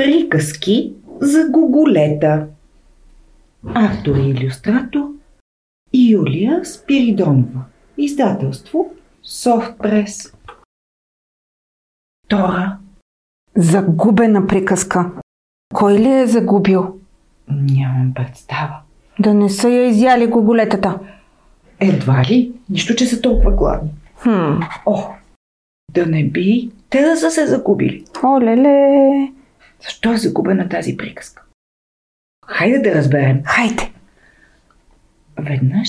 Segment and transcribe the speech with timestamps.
[0.00, 2.46] Приказки за гуголета.
[3.74, 5.08] Автор и иллюстратор
[5.94, 7.64] Юлия Спиридонова.
[7.98, 8.90] Издателство
[9.22, 10.34] Софтпрес.
[12.28, 12.78] Тора.
[13.56, 15.10] Загубена приказка.
[15.74, 16.98] Кой ли е загубил?
[17.50, 18.76] Нямам представа.
[19.18, 20.98] Да не са я изяли гоголетата.
[21.80, 22.52] Едва ли?
[22.70, 23.90] Нищо, че са толкова гладни.
[24.16, 24.60] Хм.
[24.86, 25.04] О,
[25.92, 28.04] да не би те да са се загубили.
[28.24, 29.39] Оле-ле.
[29.82, 31.42] Защо е загубена тази приказка?
[32.46, 33.42] Хайде да разберем.
[33.44, 33.92] Хайде.
[35.38, 35.88] Веднъж,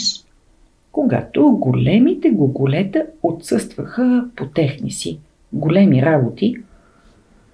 [0.92, 5.20] когато големите гоголета отсъстваха по техни си
[5.54, 6.56] големи работи,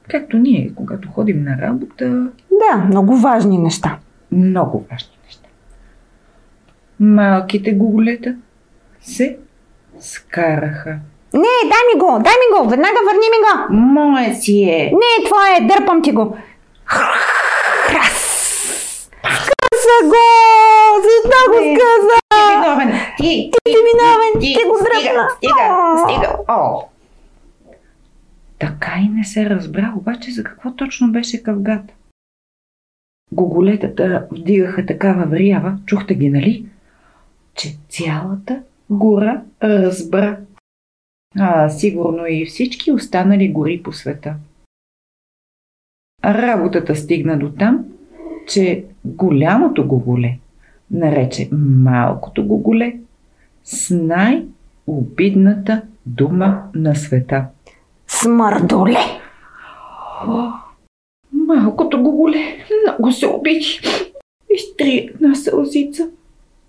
[0.07, 3.99] както ние, когато ходим на работа, Да, много важни неща.
[4.31, 5.47] много важни неща.
[6.99, 8.35] Малките гоголета
[9.01, 9.37] се
[9.99, 10.99] скараха.
[11.33, 13.73] Не, дай ми го, дай ми го, веднага върни ми го.
[13.93, 14.91] Мое си е!
[14.93, 16.37] Не, това е, дърпам ти го.
[16.85, 18.23] Храс.
[19.23, 20.25] Скъса го!
[21.03, 22.17] Защо го сказа?
[22.29, 22.99] Ти виновен!
[23.17, 23.51] Ти!
[23.63, 25.29] Ти си виновен, ти го дръпна.
[25.35, 26.37] стига, стига!
[26.49, 26.81] О!
[28.59, 31.93] Така и не се разбра обаче за какво точно беше къвгата.
[33.31, 36.65] Гоголетата вдигаха такава врява, чухте ги, нали?
[37.55, 40.37] Че цялата гора разбра.
[41.35, 44.35] А, сигурно и всички останали гори по света.
[46.25, 47.85] Работата стигна до там,
[48.47, 50.39] че голямото гоголе
[50.91, 52.99] нарече малкото гоголе
[53.63, 57.45] с най-обидната дума на света.
[58.07, 58.95] Смърдоле.
[60.27, 60.51] О,
[61.31, 63.79] малкото гоголе много се обиди.
[64.55, 66.09] Изтри една сълзица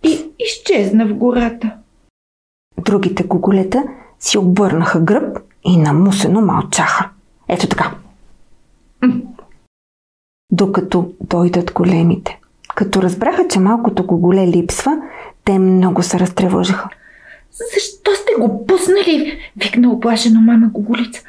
[0.04, 1.76] и изчезна в гората.
[2.84, 3.84] Другите гоголета
[4.20, 7.08] си обърнаха гръб и намусено мълчаха.
[7.48, 7.90] Ето така.
[10.52, 12.40] Докато дойдат големите.
[12.74, 14.98] Като разбраха, че малкото гоголе липсва,
[15.44, 16.88] те много се разтревожиха.
[17.74, 19.38] Защо сте го пуснали?
[19.56, 21.22] Викна оплашено мама Гоголица.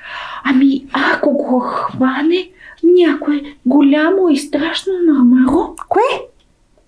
[0.43, 2.49] Ами, ако го хване
[2.83, 6.01] някое голямо и страшно мармаро, Кое?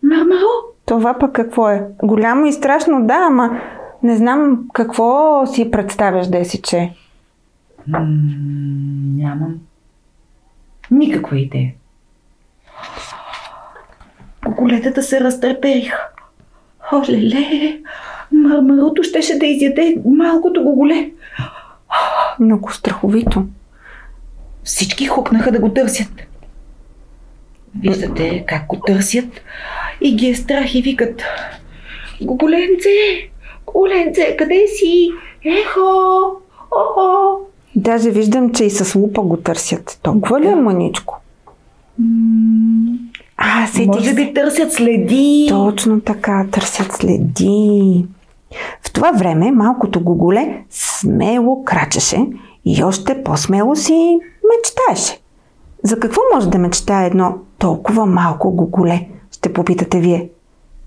[0.04, 0.48] мармаро,
[0.86, 1.88] Това пък какво е?
[2.04, 3.62] Голямо и страшно, да, ама
[4.04, 6.94] не знам какво си представяш, Десиче.
[7.88, 8.00] М,
[9.18, 9.60] нямам
[10.92, 11.74] никаква идея.
[14.46, 16.08] Гоголетата се разтрепериха.
[16.94, 17.80] Оле-ле,
[18.32, 21.12] мармарото щеше да изяде малкото гоголе.
[22.40, 23.46] Много страховито.
[24.64, 26.12] Всички хукнаха да го търсят.
[27.80, 29.42] Виждате как го търсят
[30.02, 31.24] и ги е страх и викат
[32.22, 33.30] Гоголенце,
[33.74, 35.10] Гоголенце, къде си?
[35.46, 35.82] Ехо,
[36.72, 37.38] охо.
[37.76, 40.00] Даже виждам, че и с лупа го търсят.
[40.04, 41.20] Толкова ли е мъничко?
[42.00, 42.98] М,
[43.38, 45.46] А, сетих Може би търсят следи.
[45.50, 48.06] Точно така, търсят следи.
[48.82, 52.18] В това време малкото гоголе смело крачеше
[52.66, 55.20] и още по-смело си мечтаеше.
[55.84, 59.08] За какво може да мечтае едно толкова малко гоголе?
[59.32, 60.30] Ще попитате вие.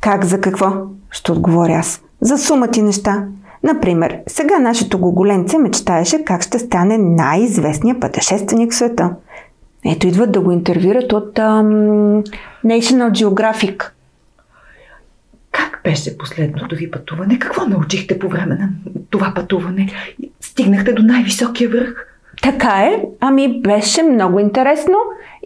[0.01, 0.73] Как за какво?
[1.11, 2.03] Ще отговоря аз.
[2.25, 3.25] За сумати неща.
[3.63, 9.11] Например, сега нашето гоголенце мечтаеше как ще стане най-известният пътешественик в света.
[9.87, 11.65] Ето идват да го интервюрат от ам,
[12.65, 13.91] National Geographic.
[15.53, 17.39] Как беше последното ви пътуване?
[17.39, 18.69] Какво научихте по време на
[19.11, 19.89] това пътуване?
[20.41, 22.07] Стигнахте до най-високия връх?
[22.43, 24.97] Така е, ами беше много интересно.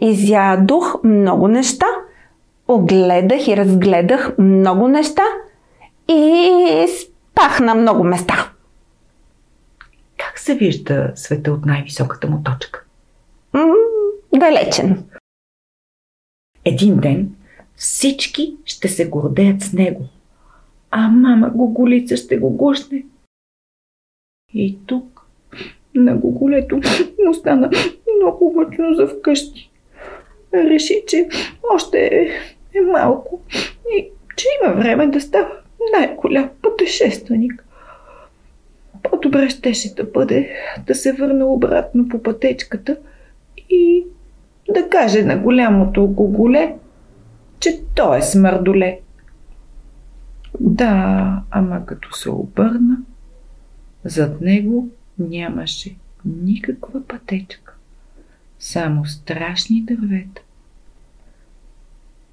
[0.01, 1.87] Изядох много неща,
[2.69, 5.23] огледах и разгледах много неща
[6.09, 8.53] и спах на много места.
[10.17, 12.85] Как се вижда света от най-високата му точка?
[13.53, 13.75] М-
[14.39, 15.05] далечен.
[16.65, 17.35] Един ден
[17.77, 20.05] всички ще се гордеят с него,
[20.91, 23.07] а мама Гоголица ще го гушне.
[24.55, 25.27] И тук
[25.95, 26.81] на Гоголето
[27.27, 27.71] му стана
[28.17, 29.71] много мъчно за вкъщи.
[30.55, 31.29] Реши, че
[31.75, 32.29] още е,
[32.79, 33.41] е малко
[33.97, 35.51] и че има време да става
[35.97, 37.65] най-голям пътешественик.
[39.03, 40.51] По-добре щеше да бъде
[40.87, 42.97] да се върне обратно по пътечката
[43.71, 44.05] и
[44.75, 46.77] да каже на голямото гоголе,
[47.61, 49.01] че той е смърдоле.
[50.61, 52.97] Да, ама като се обърна,
[54.05, 54.89] зад него
[55.19, 57.75] нямаше никаква пътечка,
[58.59, 60.43] само страшни дървета.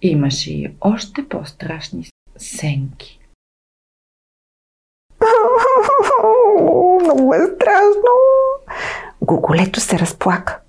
[0.02, 2.06] Имаше и още по-страшни
[2.38, 3.20] сенки.
[6.62, 8.12] Много е страшно.
[9.22, 10.60] Гоголето се разплака.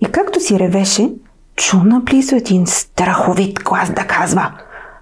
[0.00, 1.12] И както си ревеше,
[1.56, 4.52] чу наблизо един страховит глас да казва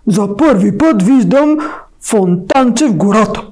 [0.07, 1.59] За първи път виждам
[2.01, 3.47] фонтанче в гората.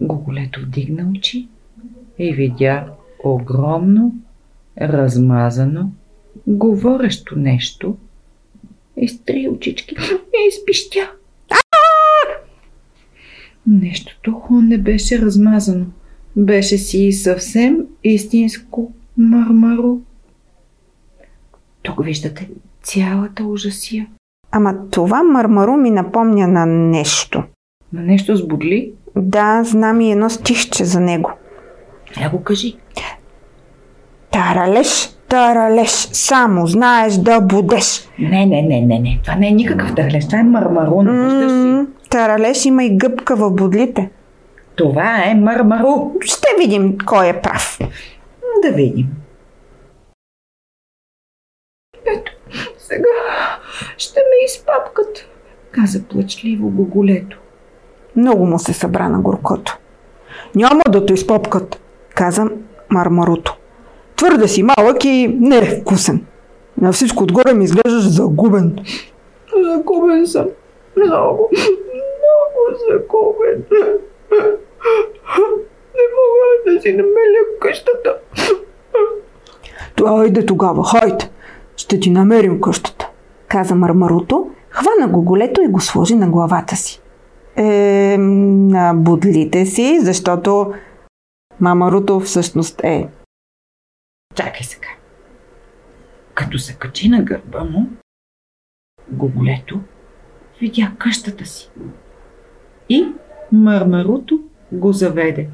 [0.00, 1.48] Гуголето вдигна очи
[2.18, 2.84] и видя
[3.24, 4.12] огромно,
[4.80, 5.90] размазано,
[6.46, 7.96] говорещо нещо,
[8.96, 11.10] изтри очички и изпищя.
[13.68, 15.84] Нещото не беше размазано.
[16.36, 19.98] Беше си съвсем истинско мърмаро.
[21.82, 22.48] Тук виждате
[22.82, 24.06] цялата ужасия.
[24.50, 27.42] Ама това мърмаро ми напомня на нещо.
[27.92, 28.92] На нещо с бодли?
[29.16, 31.32] Да, знам и едно стихче за него.
[32.20, 32.76] Я го кажи.
[34.30, 38.08] Таралеш, таралеш, само знаеш да будеш.
[38.18, 39.20] Не, не, не, не, не.
[39.24, 40.26] Това не е никакъв търлеж.
[40.26, 41.02] Това е мърмаро.
[41.02, 41.56] Не виждаш ли?
[41.56, 44.10] М, Таралеш има и гъбка в бодлите.
[44.76, 46.12] Това е мърмаро.
[46.20, 47.78] Ще видим кой е прав.
[48.62, 49.06] Да видим.
[52.06, 52.32] Ето,
[52.78, 53.08] сега
[53.98, 55.26] ще ме изпапкат,
[55.72, 57.38] каза плачливо Гоголето.
[58.16, 59.78] Много му се събра на горкото.
[60.54, 61.80] Няма да те изпопкат.
[62.14, 62.44] Каза
[62.90, 63.56] мармаруто.
[64.18, 66.26] Твърде си малък и не е вкусен.
[66.80, 68.78] На всичко отгоре ми изглеждаш загубен.
[69.64, 70.46] Загубен съм.
[70.96, 73.64] Много, много загубен.
[75.94, 78.16] Не мога да си намеря къщата.
[80.06, 81.28] Айде тогава, хайде.
[81.76, 83.08] Ще ти намерим къщата.
[83.48, 87.00] Каза мармаруто, хвана го голето и го сложи на главата си.
[87.56, 90.72] Е, на бодлите си, защото
[91.60, 93.08] мамаруто всъщност е.
[94.38, 94.88] Чакай сега.
[96.34, 97.90] Като се качи на гърба му,
[99.10, 99.80] Гоголето
[100.60, 101.70] видя къщата си.
[102.88, 103.06] И
[103.52, 105.48] мърмаруто го заведе.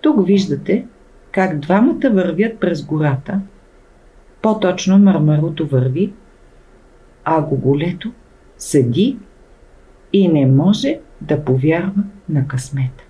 [0.00, 0.86] Тук виждате
[1.32, 3.40] как двамата вървят през гората.
[4.42, 6.14] По-точно мърмаруто върви,
[7.24, 8.12] а Гоголето
[8.56, 9.18] седи
[10.12, 13.04] и не може да повярва на късмета.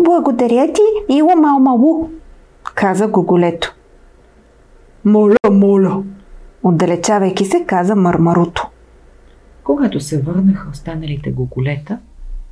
[0.00, 2.21] Благодаря ти, Ило Малмалу,
[2.64, 3.74] каза Гоголето.
[5.04, 6.02] Моля, моля.
[6.62, 8.68] Отдалечавайки се, каза Мармаруто.
[9.64, 11.98] Когато се върнаха останалите гоголета,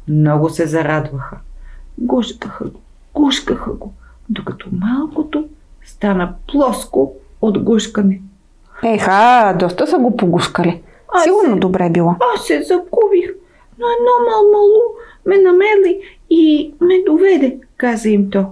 [0.08, 1.36] много се зарадваха.
[1.98, 2.80] Гушкаха го,
[3.14, 3.92] гушкаха го,
[4.28, 5.48] докато малкото
[5.84, 7.12] стана плоско
[7.42, 8.20] от гушкане.
[8.84, 10.82] Еха, доста са го погускали.
[11.08, 12.14] Аз Сигурно се- добре е било.
[12.34, 13.30] Аз се загубих,
[13.78, 14.80] но едно мал-малу
[15.26, 18.46] ме намери и ме доведе, каза им то.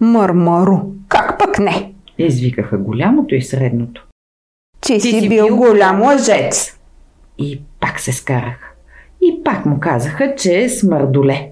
[0.00, 0.78] Мърмару,
[1.08, 1.92] как пък не?
[2.18, 4.06] Извикаха голямото и средното.
[4.80, 6.78] Че си, бил голям лъжец.
[7.38, 8.72] И пак се скараха.
[9.22, 11.50] И пак му казаха, че е смърдоле.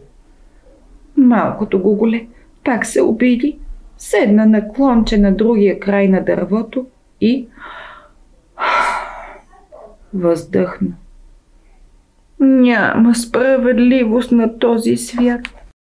[1.16, 2.26] Малкото гоголе
[2.64, 3.58] пак се обиди,
[3.98, 6.86] седна на клонче на другия край на дървото
[7.20, 7.48] и
[10.14, 10.90] въздъхна.
[12.40, 15.40] Няма справедливост на този свят.